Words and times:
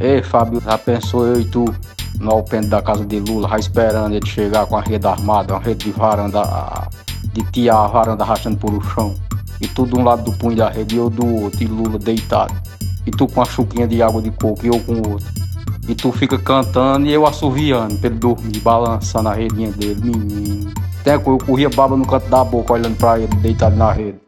Ei, 0.00 0.22
Fábio, 0.22 0.62
já 0.62 0.78
pensou 0.78 1.26
eu 1.26 1.38
e 1.42 1.44
tu 1.44 1.66
no 2.18 2.30
alpendre 2.30 2.70
da 2.70 2.80
casa 2.80 3.04
de 3.04 3.20
Lula, 3.20 3.46
já 3.50 3.58
esperando 3.58 4.14
ele 4.14 4.26
chegar 4.26 4.64
com 4.64 4.78
a 4.78 4.80
rede 4.80 5.06
armada, 5.06 5.52
uma 5.52 5.60
rede 5.60 5.84
de 5.84 5.90
varanda, 5.90 6.42
de 7.34 7.42
tia 7.52 7.74
a 7.74 7.86
varanda 7.86 8.24
rachando 8.24 8.56
por 8.56 8.72
o 8.72 8.80
chão. 8.80 9.14
E 9.60 9.68
tu 9.68 9.86
de 9.86 9.94
um 9.94 10.02
lado 10.02 10.22
do 10.22 10.32
punho 10.32 10.56
da 10.56 10.70
rede 10.70 10.94
e 10.94 10.98
eu 10.98 11.10
do 11.10 11.42
outro, 11.42 11.62
e 11.62 11.66
Lula 11.66 11.98
deitado. 11.98 12.54
E 13.06 13.10
tu 13.10 13.26
com 13.26 13.42
a 13.42 13.44
chuquinha 13.44 13.86
de 13.86 14.02
água 14.02 14.22
de 14.22 14.30
coco 14.30 14.64
e 14.64 14.68
eu 14.68 14.80
com 14.80 14.94
o 14.94 15.12
outro. 15.12 15.26
E 15.86 15.94
tu 15.94 16.10
fica 16.12 16.38
cantando 16.38 17.06
e 17.06 17.12
eu 17.12 17.26
assoviando 17.26 17.96
pra 17.96 18.08
ele 18.08 18.18
dormir, 18.18 18.58
balançando 18.60 19.28
a 19.28 19.34
redinha 19.34 19.70
dele, 19.70 20.00
menino. 20.02 20.72
Até 21.02 21.18
que 21.18 21.28
eu 21.28 21.36
corria 21.36 21.68
baba 21.68 21.94
no 21.94 22.06
canto 22.06 22.26
da 22.30 22.42
boca 22.42 22.72
olhando 22.72 22.96
pra 22.96 23.18
ele 23.18 23.34
deitado 23.36 23.76
na 23.76 23.92
rede. 23.92 24.18